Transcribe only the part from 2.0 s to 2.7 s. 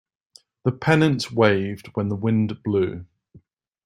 the wind